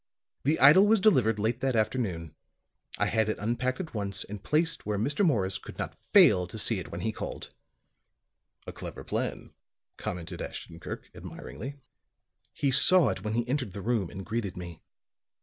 The 0.41 0.59
idol 0.59 0.87
was 0.87 0.99
delivered 0.99 1.37
late 1.37 1.59
that 1.59 1.75
afternoon. 1.75 2.33
I 2.97 3.05
had 3.05 3.29
it 3.29 3.37
unpacked 3.37 3.79
at 3.79 3.93
once 3.93 4.23
and 4.23 4.43
placed 4.43 4.83
where 4.83 4.97
Mr. 4.97 5.23
Morris 5.23 5.59
could 5.59 5.77
not 5.77 5.93
fail 6.01 6.47
to 6.47 6.57
see 6.57 6.79
it 6.79 6.89
when 6.91 7.01
he 7.01 7.11
called." 7.11 7.53
"A 8.65 8.71
clever 8.73 9.03
plan," 9.03 9.53
commented 9.97 10.41
Ashton 10.41 10.79
Kirk, 10.79 11.07
admiringly. 11.13 11.75
"He 12.51 12.71
saw 12.71 13.09
it 13.09 13.23
when 13.23 13.35
he 13.35 13.47
entered 13.47 13.73
the 13.73 13.81
room 13.83 14.09
and 14.09 14.25
greeted 14.25 14.57
me. 14.57 14.81